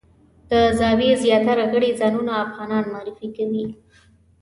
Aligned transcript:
د 0.49 0.51
زاویې 0.79 1.11
زیاتره 1.23 1.65
غړي 1.71 1.89
ځانونه 1.99 2.31
افغانان 2.45 2.83
معرفي 2.93 3.27
کوي. 3.37 3.65